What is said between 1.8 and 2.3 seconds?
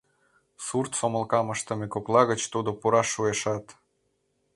кокла